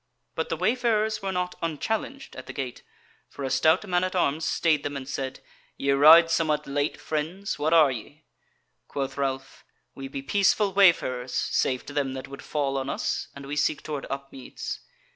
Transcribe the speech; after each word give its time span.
But 0.33 0.49
the 0.49 0.57
wayfarers 0.57 1.21
were 1.21 1.31
not 1.31 1.53
unchallenged 1.61 2.35
at 2.35 2.47
the 2.47 2.53
gate, 2.53 2.81
for 3.29 3.43
a 3.43 3.51
stout 3.51 3.85
man 3.85 4.03
at 4.03 4.15
arms 4.15 4.45
stayed 4.45 4.81
them 4.81 4.97
and 4.97 5.07
said: 5.07 5.41
"Ye 5.77 5.91
ride 5.91 6.31
somewhat 6.31 6.65
late, 6.65 6.99
friends. 6.99 7.59
What 7.59 7.71
are 7.71 7.91
ye?" 7.91 8.23
Quoth 8.87 9.15
Ralph: 9.15 9.63
"We 9.93 10.07
be 10.07 10.23
peaceful 10.23 10.73
wayfarers 10.73 11.35
save 11.35 11.85
to 11.85 11.93
them 11.93 12.13
that 12.13 12.27
would 12.27 12.41
fall 12.41 12.79
on 12.79 12.89
us, 12.89 13.27
and 13.35 13.45
we 13.45 13.55
seek 13.55 13.83
toward 13.83 14.07
Upmeads." 14.09 14.79